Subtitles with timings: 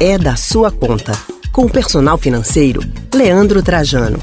[0.00, 1.12] é da sua conta.
[1.52, 2.80] Com o personal financeiro,
[3.12, 4.22] Leandro Trajano.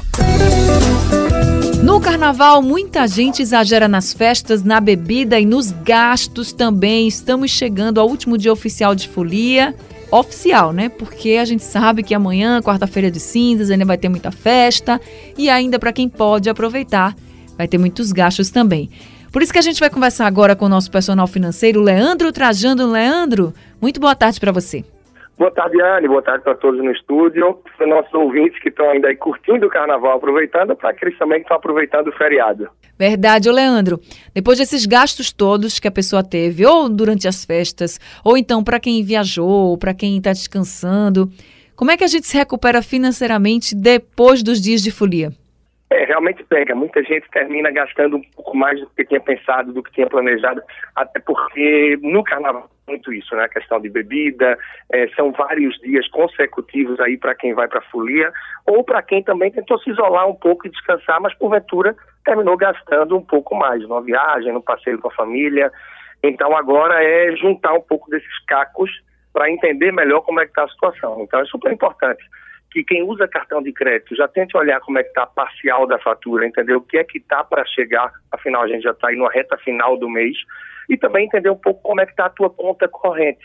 [1.82, 7.06] No carnaval, muita gente exagera nas festas, na bebida e nos gastos também.
[7.06, 9.74] Estamos chegando ao último dia oficial de folia.
[10.10, 10.88] Oficial, né?
[10.88, 14.98] Porque a gente sabe que amanhã, quarta-feira de cinzas, ainda vai ter muita festa.
[15.36, 17.14] E ainda para quem pode aproveitar,
[17.56, 18.88] vai ter muitos gastos também.
[19.30, 22.90] Por isso que a gente vai conversar agora com o nosso personal financeiro, Leandro Trajando.
[22.90, 24.82] Leandro, muito boa tarde para você.
[25.38, 26.08] Boa tarde, Anne.
[26.08, 27.60] Boa tarde para todos no estúdio.
[27.76, 31.44] Para nossos ouvintes que estão ainda aí curtindo o carnaval, aproveitando, para aqueles também que
[31.44, 32.70] estão aproveitando o feriado.
[32.98, 34.00] Verdade, ô Leandro.
[34.34, 38.80] Depois desses gastos todos que a pessoa teve, ou durante as festas, ou então para
[38.80, 41.28] quem viajou, para quem está descansando,
[41.76, 45.28] como é que a gente se recupera financeiramente depois dos dias de folia?
[45.90, 46.74] É, realmente pega.
[46.74, 50.62] Muita gente termina gastando um pouco mais do que tinha pensado, do que tinha planejado,
[50.94, 53.44] até porque no carnaval muito isso, né?
[53.44, 54.58] A questão de bebida,
[54.92, 58.32] é, são vários dias consecutivos aí para quem vai para a folia,
[58.64, 63.16] ou para quem também tentou se isolar um pouco e descansar, mas porventura terminou gastando
[63.16, 65.70] um pouco mais numa viagem, no passeio com a família.
[66.22, 68.90] Então agora é juntar um pouco desses cacos
[69.32, 71.20] para entender melhor como é que está a situação.
[71.20, 72.24] Então é super importante
[72.70, 75.86] que quem usa cartão de crédito já tente olhar como é que está a parcial
[75.86, 79.08] da fatura, entender o que é que está para chegar, afinal a gente já está
[79.08, 80.36] aí na reta final do mês,
[80.88, 83.44] e também entender um pouco como é que está a tua conta corrente,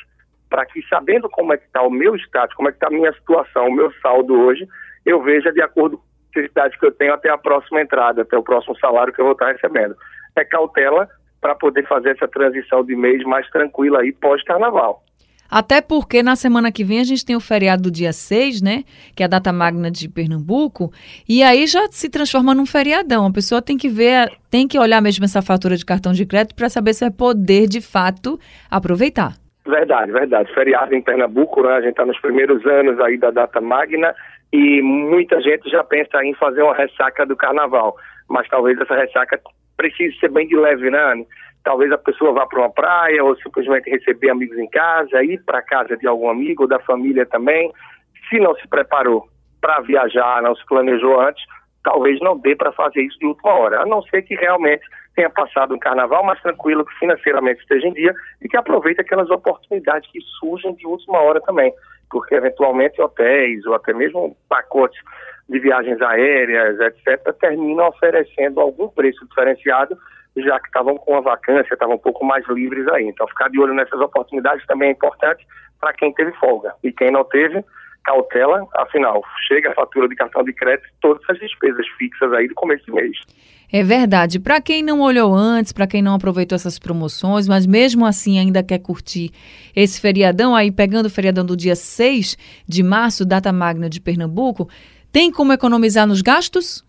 [0.49, 2.91] para que sabendo como é que está o meu status, como é que está a
[2.91, 4.67] minha situação, o meu saldo hoje,
[5.05, 8.37] eu veja de acordo com a necessidade que eu tenho até a próxima entrada, até
[8.37, 9.95] o próximo salário que eu vou estar recebendo.
[10.35, 11.07] É cautela
[11.39, 15.03] para poder fazer essa transição de mês mais tranquila aí pós-carnaval.
[15.51, 18.85] Até porque na semana que vem a gente tem o feriado do dia 6, né?
[19.13, 20.93] Que é a data magna de Pernambuco.
[21.27, 23.25] E aí já se transforma num feriadão.
[23.25, 26.55] A pessoa tem que ver, tem que olhar mesmo essa fatura de cartão de crédito
[26.55, 29.33] para saber se vai poder, de fato, aproveitar.
[29.67, 30.53] Verdade, verdade.
[30.53, 31.73] Feriado em Pernambuco, né?
[31.73, 34.15] A gente está nos primeiros anos aí da data magna
[34.53, 37.97] e muita gente já pensa em fazer uma ressaca do carnaval.
[38.29, 39.37] Mas talvez essa ressaca
[39.75, 41.27] precise ser bem de leve, né, Anne?
[41.63, 45.61] Talvez a pessoa vá para uma praia ou simplesmente receber amigos em casa, ir para
[45.61, 47.71] casa de algum amigo ou da família também.
[48.29, 49.27] Se não se preparou
[49.59, 51.43] para viajar, não se planejou antes,
[51.83, 54.83] talvez não dê para fazer isso de última hora, a não ser que realmente
[55.15, 59.29] tenha passado um carnaval mais tranquilo, que financeiramente esteja em dia e que aproveite aquelas
[59.29, 61.73] oportunidades que surgem de última hora também,
[62.09, 64.99] porque eventualmente hotéis ou até mesmo pacotes
[65.49, 69.97] de viagens aéreas, etc., terminam oferecendo algum preço diferenciado
[70.37, 73.05] já que estavam com a vacância, estavam um pouco mais livres aí.
[73.05, 75.45] Então, ficar de olho nessas oportunidades também é importante
[75.79, 76.73] para quem teve folga.
[76.83, 77.63] E quem não teve,
[78.03, 82.55] cautela, afinal, chega a fatura de cartão de crédito, todas as despesas fixas aí do
[82.55, 83.17] começo de mês.
[83.73, 84.39] É verdade.
[84.39, 88.61] Para quem não olhou antes, para quem não aproveitou essas promoções, mas mesmo assim ainda
[88.61, 89.31] quer curtir
[89.73, 92.37] esse feriadão, aí pegando o feriadão do dia 6
[92.67, 94.69] de março, data magna de Pernambuco,
[95.11, 96.85] tem como economizar nos gastos?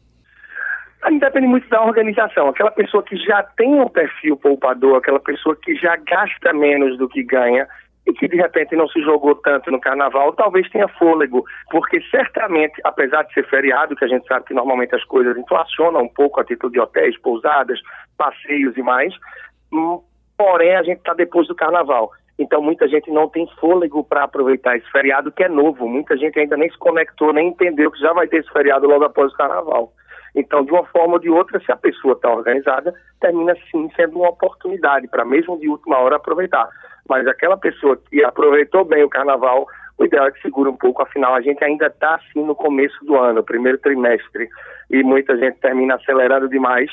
[1.19, 2.49] Depende muito da organização.
[2.49, 7.09] Aquela pessoa que já tem um perfil poupador, aquela pessoa que já gasta menos do
[7.09, 7.67] que ganha
[8.07, 12.81] e que de repente não se jogou tanto no carnaval, talvez tenha fôlego, porque certamente,
[12.85, 16.41] apesar de ser feriado, que a gente sabe que normalmente as coisas inflacionam um pouco
[16.41, 17.81] a título de hotéis, pousadas,
[18.17, 19.15] passeios e mais,
[19.73, 20.01] hum,
[20.37, 22.11] porém a gente está depois do carnaval.
[22.39, 25.87] Então muita gente não tem fôlego para aproveitar esse feriado que é novo.
[25.87, 29.05] Muita gente ainda nem se conectou, nem entendeu que já vai ter esse feriado logo
[29.05, 29.93] após o carnaval.
[30.35, 34.19] Então, de uma forma ou de outra, se a pessoa está organizada, termina sim sendo
[34.19, 36.69] uma oportunidade para, mesmo de última hora, aproveitar.
[37.09, 39.67] Mas aquela pessoa que aproveitou bem o carnaval,
[39.99, 43.05] o ideal é que segure um pouco, afinal, a gente ainda está assim no começo
[43.05, 44.49] do ano, primeiro trimestre,
[44.91, 46.91] e muita gente termina acelerando demais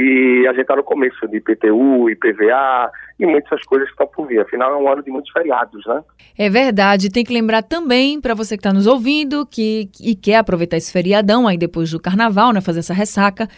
[0.00, 2.88] e a gente está no começo de IPTU, IPVA
[3.18, 4.38] e muitas coisas que estão por vir.
[4.38, 6.04] Afinal, é um ano de muitos feriados, né?
[6.38, 7.10] É verdade.
[7.10, 10.92] Tem que lembrar também, para você que está nos ouvindo que, e quer aproveitar esse
[10.92, 12.60] feriadão aí depois do carnaval, né?
[12.60, 13.48] Fazer essa ressaca,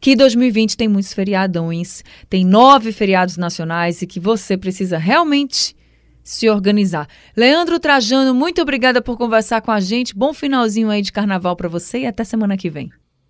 [0.00, 5.74] que 2020 tem muitos feriadões, tem nove feriados nacionais e que você precisa realmente
[6.22, 7.08] se organizar.
[7.36, 10.16] Leandro Trajano, muito obrigada por conversar com a gente.
[10.16, 12.88] Bom finalzinho aí de carnaval para você e até semana que vem.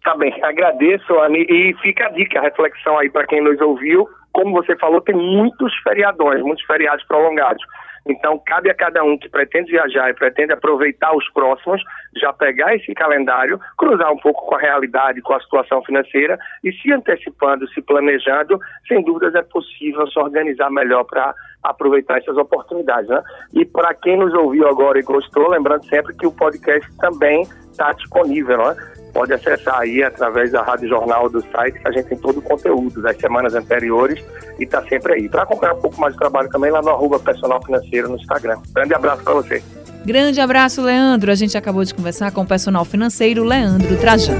[0.09, 4.09] Tá bem, agradeço, Anne, e fica a dica, a reflexão aí para quem nos ouviu.
[4.33, 7.63] Como você falou, tem muitos feriadões, muitos feriados prolongados.
[8.09, 11.83] Então, cabe a cada um que pretende viajar e pretende aproveitar os próximos,
[12.17, 16.73] já pegar esse calendário, cruzar um pouco com a realidade, com a situação financeira e
[16.73, 23.11] se antecipando, se planejando, sem dúvidas é possível se organizar melhor para aproveitar essas oportunidades.
[23.11, 23.23] Né?
[23.53, 27.45] E para quem nos ouviu agora e gostou, lembrando sempre que o podcast também
[27.79, 28.59] está disponível.
[28.59, 28.77] Né?
[29.13, 32.43] pode acessar aí através da Rádio Jornal do site, que a gente tem todo o
[32.43, 34.23] conteúdo das semanas anteriores
[34.59, 35.29] e está sempre aí.
[35.29, 38.59] Para acompanhar um pouco mais do trabalho também lá no arroba personal financeiro no Instagram.
[38.73, 39.63] Grande abraço para você.
[40.05, 41.31] Grande abraço, Leandro.
[41.31, 44.39] A gente acabou de conversar com o personal financeiro Leandro Trajano.